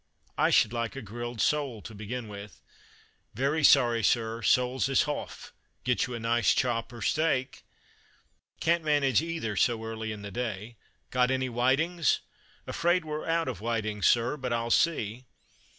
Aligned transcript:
"I 0.35 0.49
should 0.49 0.73
like 0.73 0.95
a 0.95 1.01
grilled 1.03 1.39
sole, 1.41 1.83
to 1.83 1.93
begin 1.93 2.27
with." 2.27 2.59
"Very 3.35 3.63
sorry, 3.63 4.01
sir, 4.01 4.41
soles 4.41 4.89
is 4.89 5.03
hoff 5.03 5.53
get 5.83 6.07
you 6.07 6.15
a 6.15 6.19
nice 6.19 6.55
chop 6.55 6.91
or 6.91 7.03
steak." 7.03 7.63
"Can't 8.59 8.83
manage 8.83 9.21
either 9.21 9.55
so 9.55 9.83
early 9.85 10.11
in 10.11 10.23
the 10.23 10.31
day. 10.31 10.77
Got 11.11 11.29
any 11.29 11.49
whitings?" 11.49 12.21
"Afraid 12.65 13.05
we're 13.05 13.27
out 13.27 13.47
of 13.47 13.59
whitings, 13.61 14.07
sir, 14.07 14.37
but 14.37 14.51
I'll 14.51 14.71
see." 14.71 15.25